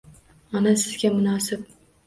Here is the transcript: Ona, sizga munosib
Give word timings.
Ona, 0.61 0.73
sizga 0.85 1.13
munosib 1.19 1.71